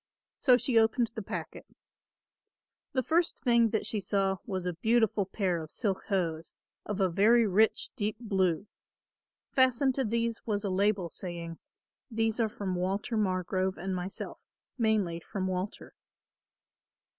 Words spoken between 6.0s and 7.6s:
hose of a very